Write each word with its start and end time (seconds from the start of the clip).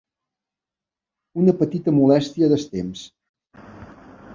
Una 1.43 1.55
petita 1.61 1.95
molèstia 2.01 2.53
dels 2.55 2.69
temps 2.77 3.09